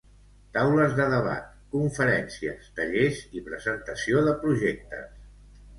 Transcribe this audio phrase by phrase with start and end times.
[0.53, 5.27] Taules de debat, conferències, tallers i presentació de projectes.